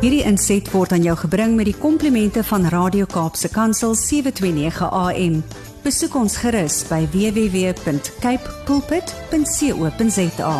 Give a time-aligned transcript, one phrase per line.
[0.00, 5.34] Hierdie inset word aan jou gebring met die komplimente van Radio Kaapse Kansel 729 AM.
[5.84, 10.54] Besoek ons gerus by www.cape pulpit.co.za.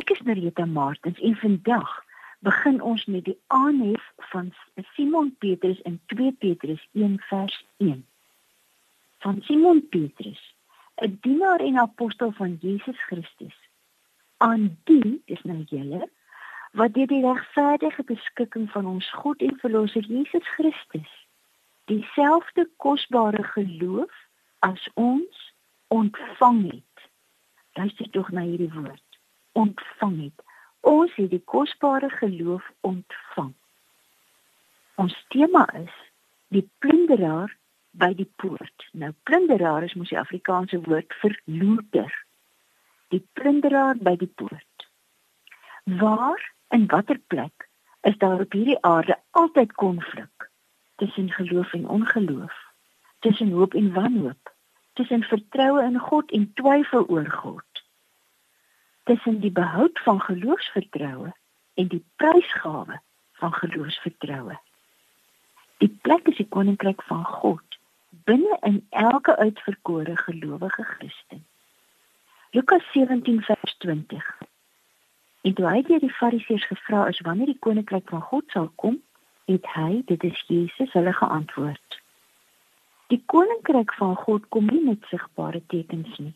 [0.00, 1.92] Ek is Narita Martins en vandag
[2.48, 4.00] begin ons met die aanhef
[4.32, 4.48] van
[4.94, 8.00] Simon Petrus in 2 Petrus 1 vers 1.
[9.20, 10.40] Van Simon Petrus,
[10.96, 13.56] 'n dienaar en apostel van Jesus Christus.
[14.40, 16.08] Aan die, dis nou julle,
[16.72, 21.10] wat deur die regverdige beskikking van ons God en verlosser Jesus Christus
[21.90, 24.12] dieselfde kosbare geloof
[24.58, 25.52] as ons
[25.88, 27.08] ontvang het.
[27.72, 29.18] Luister tog na hierdie woord.
[29.52, 30.44] Ontvang het.
[30.80, 33.52] Ons het die kosbare geloof ontvang.
[34.94, 35.94] Ons tema is
[36.48, 37.52] die plunderaar
[37.90, 38.88] by die poort.
[38.92, 42.12] Nou plunderaar is mos die Afrikaanse woord vir looter.
[43.12, 44.88] Die plunderaar by die poort.
[45.84, 46.40] Waar
[46.72, 47.68] en watter plek
[48.00, 50.50] is daar op hierdie aarde altyd konflik
[50.96, 52.54] tussen geloof en ongeloof,
[53.18, 54.54] tussen hoop en wanhoop,
[54.92, 57.72] tussen vertroue in God en twyfel oor God?
[59.02, 61.32] tussen die behoud van geloofsvertroue
[61.74, 63.00] en die prysgawe
[63.32, 64.58] van geloofsvertroue.
[65.82, 67.78] Die plek is die koninkryk van God
[68.28, 71.46] binne in elke uitverkore gelowige Christen.
[72.50, 74.38] Lukas 17 vers 20.
[75.42, 79.00] En toe hy deur die Fariseërs gevra is wanneer die koninkryk van God sal kom,
[79.50, 81.98] het hy, dit is Jesus, hulle geantwoord:
[83.10, 86.34] Die koninkryk van God kom nie met sigbare tekens nie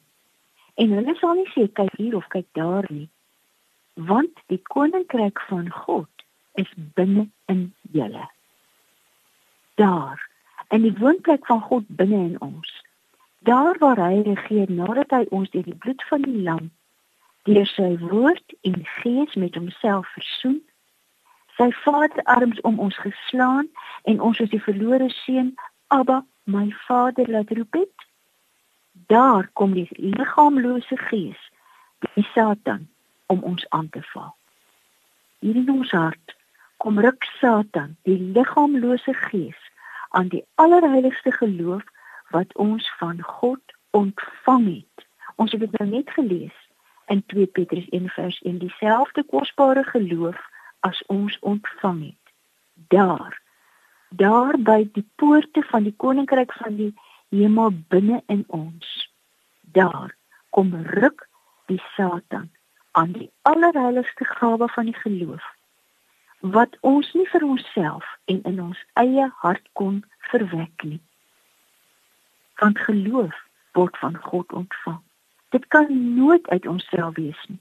[0.77, 3.09] En hulle sal nie sê kyk hier of kyk daar nie.
[4.09, 6.25] Want die koninkryk van God
[6.61, 7.63] is binne in
[7.97, 8.27] julle.
[9.81, 10.21] Daar,
[10.69, 12.73] in die woonplek van God binne in ons.
[13.49, 16.69] Daar waar hy regeer nadat hy ons deur die bloed van die lam
[17.47, 20.61] deur sy woord en gees met homself versoen.
[21.57, 23.69] Sy vaderarms om ons geslaan
[24.05, 25.55] en ons as die verlore seun,
[25.95, 28.07] Abba, my Vader laat roep het
[29.07, 31.51] daar kom die liggaamlose gees,
[32.15, 32.89] die Satan
[33.27, 34.35] om ons aan te val.
[35.39, 36.37] Hier in ons hart
[36.77, 39.61] kom ruk Satan, die liggaamlose gees
[40.11, 41.85] aan die allerheiligste geloof
[42.31, 45.07] wat ons van God ontvang het.
[45.37, 46.57] Ons het dit nou net gelees
[47.07, 50.39] in 2 Petrus 1 vers 1 dieselfde kosbare geloof
[50.81, 52.33] as ons ontvang het.
[52.89, 53.43] Daar
[54.09, 56.93] daar by die poorte van die koninkryk van die
[57.29, 59.11] hemel binne in ons.
[59.61, 60.15] Daar
[60.51, 61.29] kom ruk
[61.67, 62.51] die Satan
[62.93, 65.45] aan die allerheiligste gawe van die geloof
[66.41, 71.01] wat ons nie vir onsself en in ons eie hart kon verwek nie.
[72.61, 73.35] Want geloof
[73.73, 75.03] word van God ontvang.
[75.49, 77.61] Dit kan nooit uit onsself wees nie.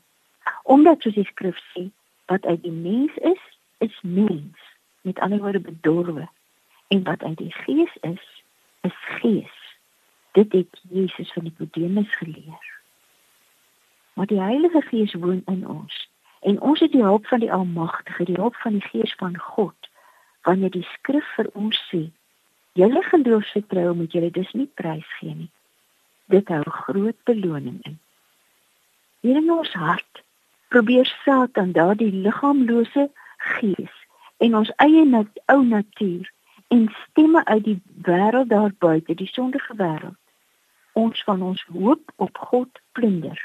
[0.63, 1.90] Omdat soos die skrif sê,
[2.25, 3.41] wat uit die mens is,
[3.78, 4.57] is mens,
[5.01, 6.28] met ander woorde bedorwe,
[6.88, 8.44] en wat uit die gees is,
[8.81, 9.78] is gees.
[10.31, 12.73] Dit het Jesus van Nikodemus geleer.
[14.13, 16.09] Maar die Heilige Gees woon in ons
[16.40, 19.90] en ons het die hulp van die Almagtige, die hulp van die Gees van God.
[20.41, 22.03] Wanneer die skrif vir ons sê,
[22.78, 25.50] julle geloofsvertroue moet julle dus nie prysgee nie.
[26.25, 28.00] Dit hou groot beloning in.
[29.19, 30.24] Hier in ons hart
[30.74, 33.94] probeer Satan daardie liggaamlose gees
[34.38, 36.31] en ons eie nat ou natuur
[36.74, 40.18] en stemme uit die wêreld daar buite, die sondige wêreld,
[40.94, 43.40] ons van ons hoop op God plunder.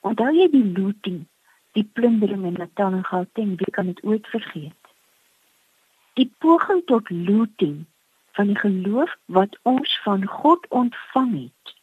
[0.00, 1.22] Onthou jy die looting,
[1.78, 4.92] die plundering in Natal en Gauteng, wie kan dit ooit vergeet?
[6.18, 7.84] Die poging tot looting
[8.34, 11.73] van die geloof wat ons van God ontvang het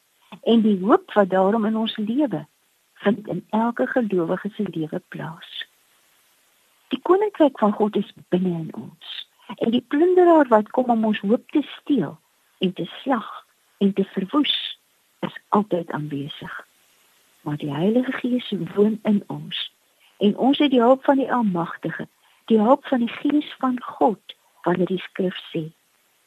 [0.42, 2.46] en die hoop wat daarom in ons lewe
[2.94, 5.68] vind in elke gelowige se lewe plaas.
[6.88, 11.20] Die koninkryk van God is binne in ons en die plunderaar wat kom om ons
[11.20, 12.18] hoop te steel
[12.60, 13.30] en te slag
[13.78, 14.56] en te verwoes
[15.20, 16.68] is altyd aanwesig.
[17.42, 19.74] Maar die Heilige Gees woon in ons
[20.18, 22.08] en ons het die hulp van die Almagtige,
[22.46, 25.64] die hulp van die Gees van God wanneer die skrif sê: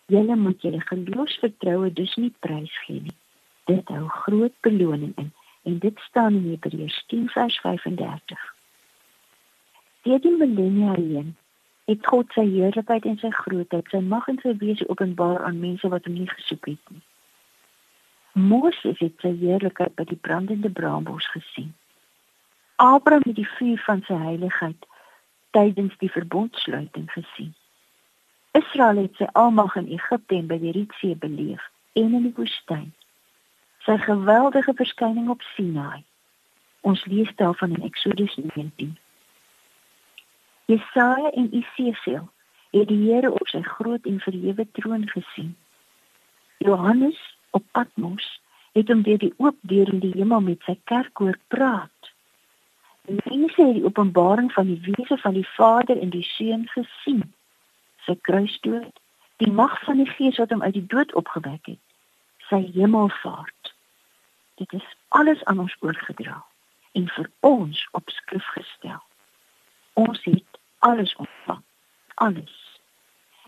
[0.06, 3.18] "Julle moet julle geloofsvertroue dus nie prysgee nie.
[3.64, 5.32] Dit hou groot beloning in."
[5.64, 8.54] En dit staan in Hebreërs 10 vers 35.
[10.02, 11.36] Deur die millennia heen
[11.84, 15.88] het God sy heerlikheid en sy grootheid, sy mag en sy wese openbaar aan mense
[15.88, 17.02] wat hom nie gesoek het nie.
[18.34, 21.74] Moses het sy heerlikheid by die brandende braambos gesien.
[22.82, 24.88] Abraham het die vuur van sy heiligheid
[25.54, 27.52] tydens die verbondsluiting gesien.
[28.58, 31.62] Israel het sy almag in Egipte en by die Rietsee beleef
[31.94, 32.90] en in die woestyn.
[33.84, 36.04] Sy geweldige verskyning op Sinaai.
[36.80, 38.96] Ons lees daarvan in Eksodus 19.
[40.64, 42.28] Jesaja en Esegiel
[42.70, 45.56] het die Here op sy groot en verhewe troon gesien.
[46.58, 47.20] Johannes
[47.50, 48.40] op Patmos
[48.72, 52.10] het hom deur die oop deur in die hemel met sy kerk hoor praat.
[53.04, 57.22] En mense het die openbaring van die wese van die Vader en die Seun gesien.
[58.08, 58.96] Sy kruisdood,
[59.44, 61.82] die mag van die Gees wat hom uit die dood opgewek het,
[62.48, 63.63] sy hemelvaart.
[64.54, 66.44] Dit is alles aan ons oorgedra
[66.92, 69.02] en vir ons op skrif gestel.
[69.92, 71.62] Ons het alles ontvang.
[72.14, 72.80] Alles.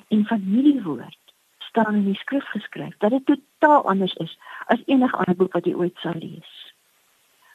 [0.08, 4.82] In van hierdie woord staan in die skrif geskryf dat dit totaal anders is as
[4.86, 6.52] enige ander boek wat jy ooit sal lees.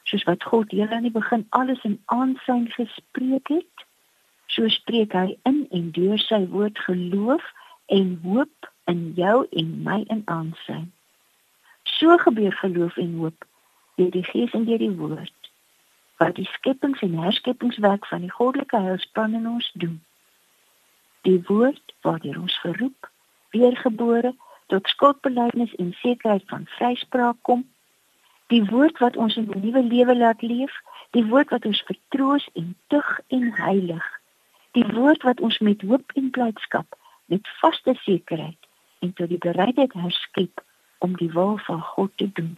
[0.08, 3.86] Soos wat God heel aan die begin alles in aansyn gespreek het,
[4.46, 7.44] so spreek hy in en deur sy woord geloof
[7.86, 10.92] en hoop in jou en my in aansyn.
[12.02, 13.44] So gebeur geloof en hoop
[13.94, 15.50] deur die Gees en deur die woord
[16.18, 20.00] wat die skepings en herskepingswerk van die goddelike heilsplan in ons doen.
[21.28, 23.10] Die woord waardeur ons geroep
[23.54, 24.32] weergebore
[24.74, 27.62] tot skuldbeleidnis en sekerheid van vryspraak kom.
[28.50, 30.74] Die woord wat ons 'n nuwe lewe laat leef,
[31.10, 34.10] die woord wat ons vertroos en tug en heilig.
[34.72, 38.62] Die woord wat ons met hoop en blydskap, met vaste sekerheid
[38.98, 40.66] en tot die bereidheid herskep
[41.02, 42.54] om die wil van God te doen.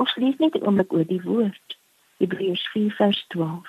[0.00, 1.78] Ons lees net 'n oomblik oor die woord.
[2.16, 3.68] Hebreërs 4:12.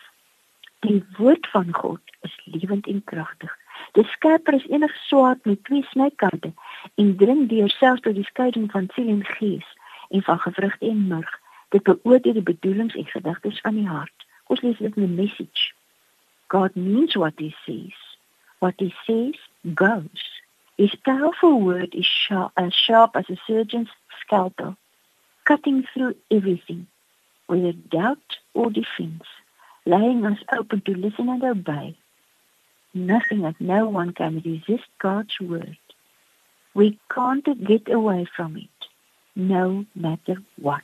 [0.79, 3.53] Die woord van God is lewend en kragtig
[3.91, 6.53] Dit skerper as enige swaard met twee snykante
[6.95, 9.67] en dring deur selfs tot die skeiding van siel en gees
[10.09, 11.39] en van gewrigte en murg.
[11.69, 14.27] Dit beoordeel die bedoelings en gedagtes van die hart.
[14.47, 15.71] Ons lees dit in die message.
[16.47, 17.99] God means what he says.
[18.59, 19.39] What he says
[19.75, 20.34] goes.
[20.77, 23.89] His powerful word is sharp, as sharp as a surgeon's
[24.21, 24.75] scalpel,
[25.45, 26.87] cutting through everything,
[27.47, 29.23] whether doubt or defense,
[29.85, 31.95] laying us open to listen and obey
[32.95, 35.77] nothing and no one can resist God's word.
[36.73, 38.87] We can't get away from it,
[39.35, 40.83] no matter what.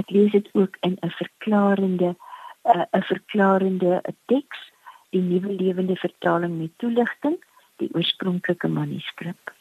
[0.00, 2.16] Ek lees dit ook in 'n verklarende
[2.64, 4.60] 'n uh, verklarende teks,
[5.12, 7.36] die nuwe lewende vertaling met toelichting,
[7.80, 9.52] die oorspronklike manuskrip.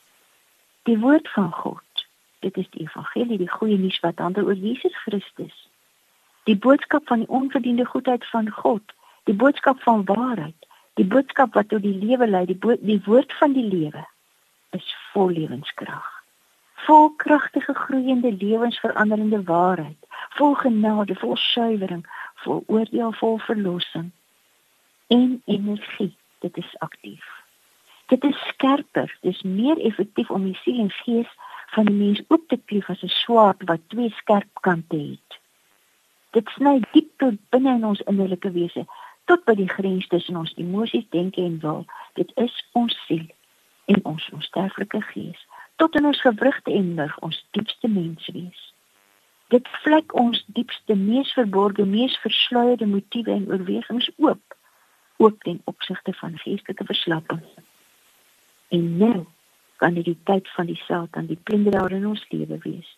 [0.87, 2.05] Die woord van God,
[2.45, 5.55] dit is die evangelie, die goeie nuus wat handel oor Jesus Christus.
[6.47, 8.95] Die boodskap van die onverdiende goedheid van God,
[9.29, 10.69] die boodskap van waarheid,
[10.99, 14.01] Die boodskap wat tot die lewe lei, die die woord van die lewe
[14.75, 16.07] is vol lewenskrag.
[16.83, 19.95] Vol kragtige groeiende lewensveranderende waarheid,
[20.35, 22.03] vol genade, vol suiwering,
[22.43, 24.11] vol oordeel, vol verlossing
[25.07, 26.11] en energie.
[26.43, 27.38] Dit is aktief.
[28.09, 31.29] Dit is skerper, dis meer effektief om die siel en gees
[31.75, 35.39] van die mens oop te klief as 'n swaard wat twee skerp kante het.
[36.31, 38.85] Dit sny diep tot binne in ons innerlike wese
[39.25, 41.85] tot by die grens tussen ons emosies, denke en wil.
[42.13, 43.27] Dit is ons siel
[43.85, 45.45] en ons onsterflike gees
[45.75, 48.73] tot in ons gewrigte en lig ons diepste menswees.
[49.47, 54.57] Dit vlek ons diepste, mees verborgde, mees versluierde motiewe en oorwegings oop,
[55.17, 57.41] ook ten opsigte van geestelike verslapping.
[58.69, 59.25] En nou
[59.79, 62.89] kan die tyd van die Satan, die plunderaar in ons lewe wees.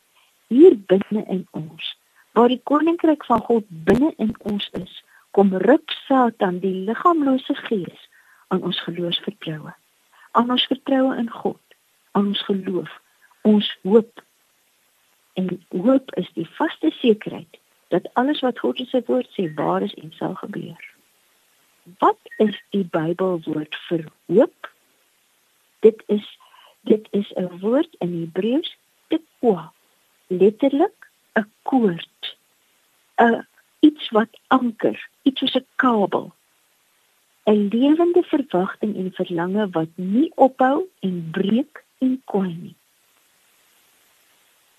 [0.47, 1.94] Hier binne in ons,
[2.35, 8.07] waar die koninkryk van God binne in ons is, kom ruk Satan die liggaamlose gees
[8.51, 9.73] aan ons geloofsvertroue.
[10.31, 11.61] Aan ons vertroue in God,
[12.11, 12.92] aan ons geloof,
[13.47, 14.23] ons hoop.
[15.40, 17.59] En hoop is die vaste sekerheid
[17.92, 20.80] dat alles wat God in sy woord sê waar is en sal gebeur.
[21.99, 24.71] Wat is die Bybelwoord vir hoop?
[25.81, 26.26] Dit is
[26.81, 29.73] dit is 'n woord in Hebreëus, tekwa,
[30.28, 32.38] letterlik 'n koord.
[33.16, 33.47] 'n
[33.80, 36.33] iets wat anker, iets soos 'n kabel.
[37.44, 42.76] 'n Lewende verwagting en verlange wat nie ophou en breek en kwyn nie.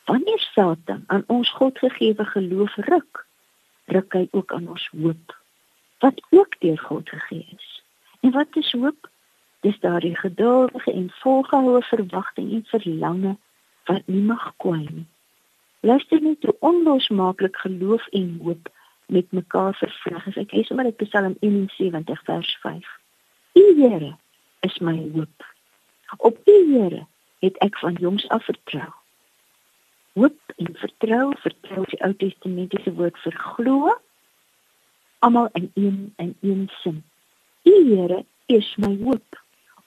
[0.04, 3.26] Wanneer Satan aan ons Godgegewe geloof ruk,
[3.84, 5.40] ruk hy ook aan ons hoop
[6.02, 7.82] wat ook deur God gegee is.
[8.20, 9.10] En wat is hoop?
[9.62, 13.36] Dis daardie geduldige en volgehoue verwagting en verlange
[13.86, 15.08] wat nie mag kwyn nie.
[15.82, 18.70] Luister net hoe onlosmaaklik geloof en hoop
[19.06, 20.26] met mekaar vervleg.
[20.26, 22.90] As ek lees maar dit Psalm 71 vers 5.
[23.58, 24.12] U Here
[24.60, 25.46] is my hoop.
[26.18, 27.06] Op U Here
[27.42, 28.90] het ek van jongs af vertrou.
[30.12, 33.94] Hoop en vertrou, vertrou die Ou Testamentiese woord vir glo
[35.22, 37.04] almal in een in een sin.
[37.62, 39.41] U Here is my hoop.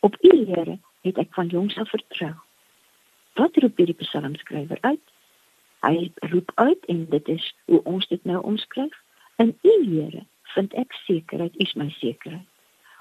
[0.05, 2.33] Op U Here het ek van jongs af vertrou.
[3.33, 5.01] Wat roep hierdie psalmskrywer uit?
[5.81, 8.93] Hy roep uit en dit is hoe ons dit nou omskryf.
[9.41, 10.21] In U Here
[10.53, 12.45] vind ek sekerheid, U is my sekerheid.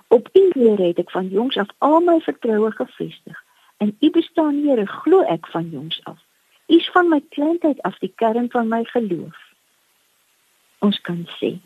[0.09, 3.45] Op U Here het ek van jongs af al my vertroue gefestig.
[3.85, 6.25] In U bestaan Here glo ek van jongs af.
[6.73, 9.37] U is van my kleintyd af die kern van my geloof.
[10.81, 11.59] Ons kan sê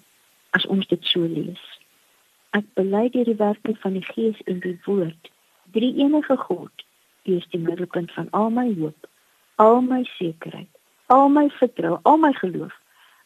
[0.50, 1.77] as ons dit so lees.
[2.56, 5.30] Ek bely deur die werking van die Gees en die woord,
[5.76, 6.84] drie enige God,
[7.28, 9.08] U is die middelpunt van al my hoop,
[9.60, 10.70] al my sekerheid,
[11.12, 12.72] al my vertroue, al my geloof.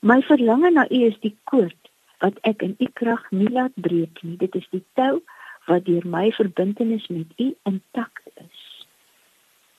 [0.01, 1.93] My verlange na U is die koord
[2.25, 4.37] wat ek in U krag nie laat breek nie.
[4.41, 5.23] Dit is die tou
[5.71, 8.69] wat deur my verbintenis met U intact is.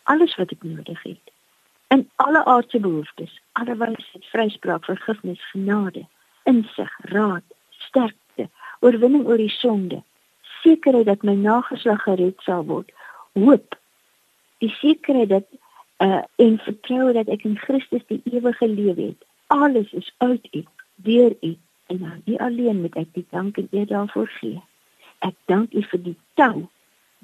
[0.07, 1.33] Alles wat ek nodig het
[1.93, 6.07] in alle aardse behoeftes, alle wysheid, vryspraak, vergifnis, genade,
[6.49, 8.22] insig, raad, sterkte,
[8.83, 10.01] oorwinning oor die sonde,
[10.61, 12.91] sekerheid dat my nageslag gered sal word,
[13.39, 13.77] hoop,
[14.63, 15.47] die sekerheid dat
[16.03, 19.25] uh, en vertroue dat ek in Christus die ewige lewe het.
[19.53, 20.63] Alles is uit U,
[21.07, 21.55] deur U
[21.91, 24.61] en nou nie alleen met ek die dank en eer daarvoor gee.
[25.23, 26.67] Ek dank U vir die tou,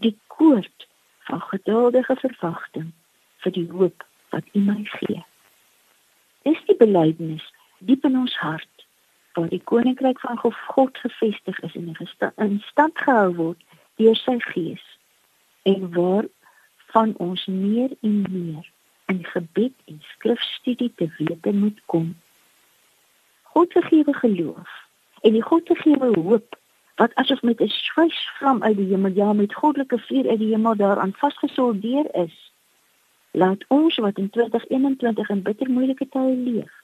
[0.04, 0.88] die koord
[1.30, 2.92] van geduldige verwagting
[3.44, 5.24] vir die hoop wat U my gee.
[6.48, 7.46] Dis die belydenis
[7.80, 8.79] diep in ons hart
[9.40, 11.96] waar die koninkryk van God gevestig is en
[12.36, 13.62] in stand gehou word
[13.96, 14.84] deur sy gees
[15.64, 16.28] en waar
[16.92, 18.66] van ons meer en meer
[19.06, 22.18] in gebed en skrifstudie te wete moet kom.
[23.44, 24.76] God gegeewe geloof
[25.22, 26.60] en die God gegeewe hoop
[27.00, 30.76] wat asof met 'n swysvlam uit die hemel ja met goddelike vuur uit die hemel
[30.76, 32.52] daaraan vasgesoldeer is
[33.32, 36.79] laat ons wat in 2021 in bitter moeilike tye leef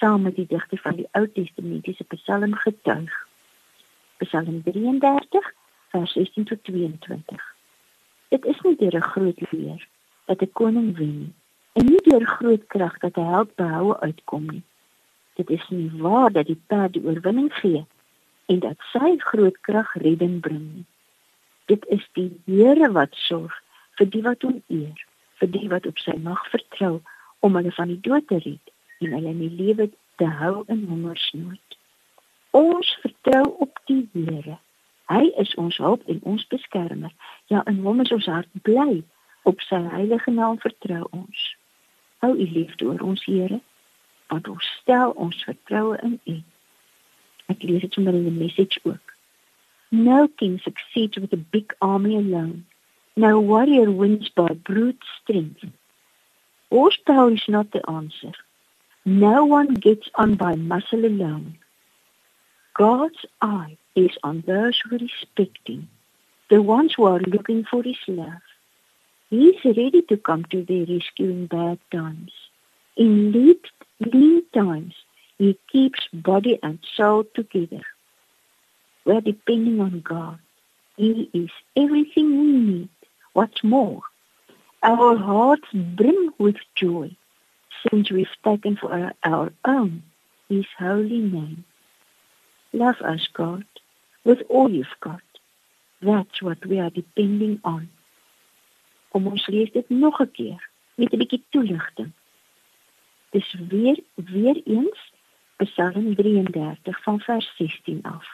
[0.00, 3.12] saam met die digter van die Ou Testamentiese Psalm getuig.
[4.16, 5.52] Psalm 33
[5.92, 7.48] vers 16 tot 22
[8.28, 9.88] Dit is nie deur 'n groot leer
[10.24, 11.32] dat 'n koning wen nie
[11.72, 14.62] en nie deur groot krag dat 'n held behoue uitkom nie.
[15.34, 17.84] Dit is nie waar dat die perd die oorwinning gee
[18.46, 20.86] en dat sy groot krag redding bring nie.
[21.64, 23.62] Dit is die Here wat sorg
[23.96, 27.00] vir die wat hom eer, vir die wat op sy mag vertrou
[27.38, 28.69] om hulle van die dood te red
[29.00, 29.90] en hulle in die lewe
[30.20, 31.78] te hou in hongersnood.
[32.56, 34.58] Ons vertrou op die Here.
[35.10, 37.12] Hy is ons hulp en ons beskermer.
[37.50, 39.02] Ja, in hom is ons hart bly.
[39.48, 41.46] Op sy heilige naam vertrou ons.
[42.20, 43.60] Hou u liefde oor ons Here
[44.30, 46.36] want ons stel ons vertroue in U.
[47.50, 49.14] Ek lees dit sommer in die message ook.
[49.90, 52.62] No king succeeds with a big army alone.
[53.16, 55.66] No warrior wins by brute strength.
[56.70, 58.30] Horsepower is not the answer.
[59.06, 61.56] No one gets on by muscle alone.
[62.74, 65.88] God's eye is on those who respect Him,
[66.50, 68.42] the ones who are looking for His love.
[69.30, 72.32] He is ready to come to their rescue in bad times.
[72.96, 73.60] In lead
[74.00, 74.94] Lean times,
[75.38, 77.82] He keeps body and soul together.
[79.06, 80.38] We're depending on God.
[80.98, 82.88] He is everything we need.
[83.32, 84.02] What's more,
[84.82, 87.16] our hearts brim with joy
[87.88, 90.02] since we've taken for our, our own
[90.48, 91.64] His holy name.
[92.72, 93.64] Love us, God,
[94.24, 95.20] with all you've got.
[96.02, 97.90] That's what we are depending on.
[99.12, 100.62] Kom ons lees dit nog 'n keer
[100.94, 102.12] met 'n bietjie toelichting.
[103.30, 105.00] Dis weer weer eens
[105.56, 108.26] Psalm 33 van vers 16 af.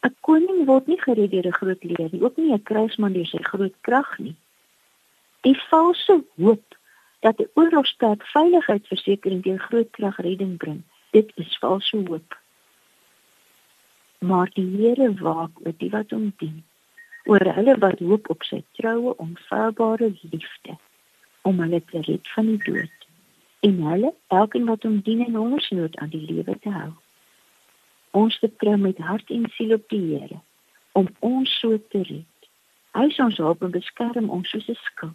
[0.00, 3.26] 'n Koning word nie gered deur 'n groot leer nie, ook nie 'n kruisman deur
[3.26, 4.36] sy groot krag nie.
[5.40, 6.78] Die valse hoop
[7.22, 12.38] dat 'n oorlogstaat veiligheidsversekering deur groot krag redding bring, dit is valse hoop.
[14.18, 16.64] Maar die Here waak oor die wat hom dien,
[17.24, 20.76] oor hulle wat hoop op sy troue, onfeilbare liefde
[21.42, 22.98] om hulle te red van die dood
[23.60, 26.90] en hulle elkeen wat hom dien en hongersnood aan die lewe te hou.
[28.10, 30.40] Ons vertrou met hart en siel op die Here
[30.92, 32.48] om ons so te red.
[32.92, 35.14] Hy is ons hulp en beskerm ons soos 'n skild.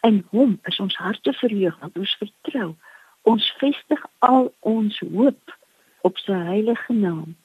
[0.00, 2.74] En hom is ons harte verheug want ons vertrou.
[3.22, 5.56] Ons vestig al ons hoop
[6.02, 7.36] op sy heilige naam,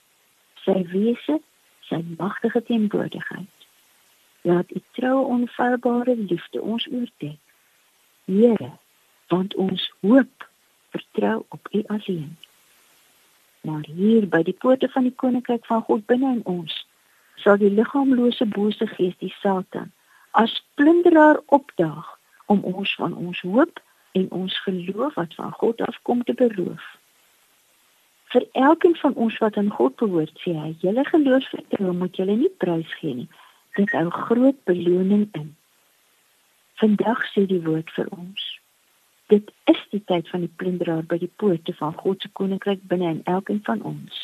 [0.66, 1.38] sy wese,
[1.89, 3.68] sy magtige teenwoordigheid.
[4.42, 7.39] Laat u troue onfeilbare liefde ons oordek.
[8.25, 8.72] Here
[9.27, 10.48] want ons hoop
[10.89, 12.38] vertrou op U alleen.
[13.62, 16.86] Maar hier by die poorte van die koninkryk van God binne in ons
[17.44, 19.92] sal die liggaamlose bose gees die Satan
[20.32, 22.17] as plunderaar opdaag
[22.54, 23.82] om ons van ons hoop
[24.18, 26.86] en ons geloof wat van God afkom te beroof.
[28.34, 32.54] Vir elkeen van ons wat aan God behoort, sê hy, julle geloofsvertroue moet julle nie
[32.63, 33.30] prys gee nie.
[33.80, 35.51] Dit hou groot beloning in.
[36.82, 38.48] Vandag sê die woord vir ons
[39.27, 43.10] Dit is die tyd van die plunderaar by die poorte van God se koninkryk binne
[43.12, 44.20] in elkeen van ons.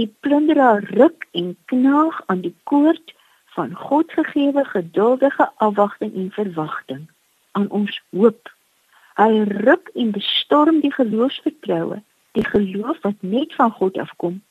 [0.00, 3.12] Die plunderaar ruk en knaag aan die koord
[3.56, 7.04] van God gegeewe geduldige afwagting en verwagting
[7.56, 8.52] aan ons hoop.
[9.16, 9.30] Hy
[9.64, 12.02] ruk en bestorm die geloofsvertroue,
[12.36, 14.42] die geloof wat net van God afkom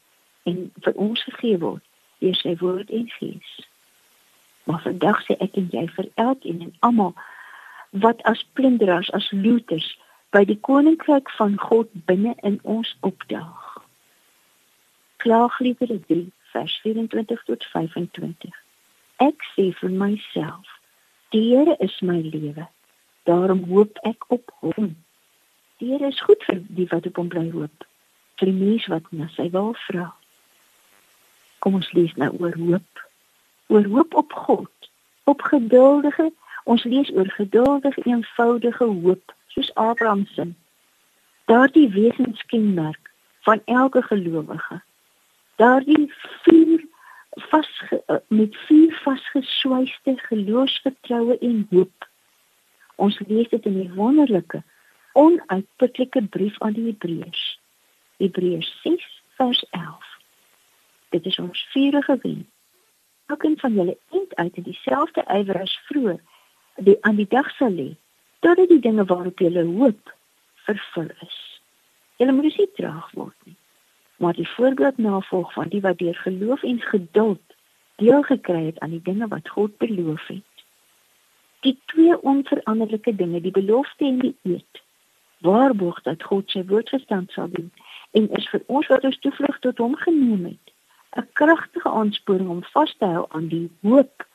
[0.50, 1.84] en vir ons gegee word
[2.24, 3.52] deur sy woord en gees.
[4.66, 7.14] Maar vandag sê ek en jy vir elkeen en almal
[8.06, 9.88] wat as plunderaars, as looters
[10.36, 13.78] by die koninkryk van God binne in ons opdaag.
[15.24, 18.58] Klaagliedere 3 vers 24 tot 25.
[19.24, 20.66] Ek sê vir myself,
[21.32, 22.66] die Here is my lewe.
[23.26, 24.94] Daarom hoop ek op hom.
[25.78, 27.86] Die Here is goed vir die wat op hom bly hoop.
[28.40, 30.12] Vir die mens wat na sy wil vra.
[31.66, 33.02] Kom ons lees nou oor hoop.
[33.74, 34.90] Oor hoop op God,
[35.26, 36.30] op geduldige,
[36.70, 40.52] ons lees oor geduldige eenvoudige hoop, soos Abraham se.
[41.50, 43.12] Daardie wesenskenmerk
[43.50, 44.82] van elke gelowige.
[45.56, 46.12] Daardie
[46.46, 46.86] vier
[47.50, 47.70] vas
[48.28, 52.10] met vier vasgeswyste geloofsvertroue en hoop.
[52.96, 54.64] Ons lees dit in die wonderlike
[55.14, 57.44] onuitputlike brief aan die Hebreërs.
[58.18, 59.08] Hebreërs 6
[59.40, 60.12] vers 11.
[61.10, 62.48] Dit is ons vurige wen.
[63.26, 66.20] Elkeen van julle eind uit in dieselfde ywer as vroeër
[66.88, 67.94] die aan die dag sal lê
[68.40, 70.16] totdat die dinge waarop julle hoop
[70.68, 71.38] vervul is.
[72.20, 73.56] Julle moet nie traag word nie.
[74.24, 77.56] Maar die voorbeeld navolg van die wat deur geloof en geduld
[77.96, 80.55] deel gekry het aan die dinge wat God beloof het
[81.66, 84.82] die twee onveranderlike dinge, die belofte en die eed,
[85.46, 87.72] waarborg dat God sy woord gestand sal doen
[88.18, 90.74] en is vir ons wat ons toevlug tot hom geneem het,
[91.20, 94.28] 'n kragtige aansporing om vas te hou aan die hoop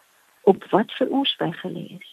[0.52, 2.08] op wat vir ons weggelê is.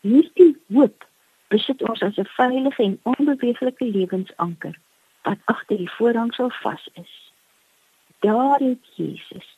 [0.00, 1.06] Hierdie hoop
[1.48, 4.78] besit ons as 'n veilige en onbeweeglike lewensanker
[5.22, 7.32] wat agter die voorhang sal vas is.
[8.20, 9.48] Daar het Jesus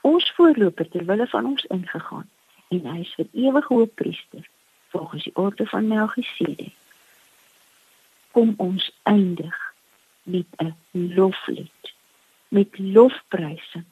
[0.00, 2.30] ons voorloper ter wille van ons ingegaan
[2.72, 4.48] en hy is vir ewig hoëpriester
[4.92, 6.72] volgens die orde van Melchisedek.
[8.32, 9.58] Kom ons eindig
[10.22, 11.92] met 'n loflied,
[12.48, 13.84] met lofprysing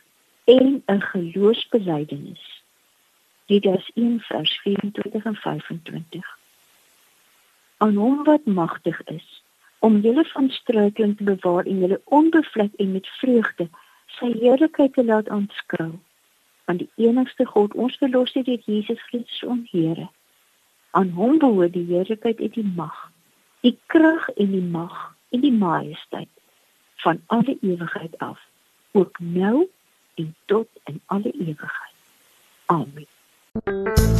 [0.45, 2.63] en 'n geloofsbelijdenis.
[3.47, 6.39] Dit is in vers 24 en 25.
[7.77, 9.43] Aan hom wat magtig is
[9.79, 13.69] om julle van struikeling te bewaar en julle onbevlek en met vreugde
[14.07, 15.93] sy heerlikheid te laat aanskou
[16.71, 20.07] aan die enigste God ons verlosser dit Jesus Christus ons Here.
[20.91, 23.01] Aan hom behoort die heerlikheid en die mag,
[23.67, 25.01] die krag en die mag
[25.35, 26.31] en die majesteit
[27.03, 28.39] van alle ewigheid af,
[28.93, 29.67] ook nou
[30.15, 31.97] en tot in alle ewigheid.
[32.67, 34.20] Amen.